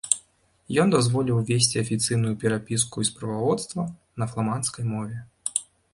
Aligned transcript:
Ён 0.83 0.87
дазволіў 0.95 1.41
весці 1.49 1.81
афіцыйную 1.83 2.33
перапіску 2.43 2.95
і 3.05 3.09
справаводства 3.11 3.87
на 4.23 4.29
фламандскай 4.33 4.83
мове. 4.95 5.17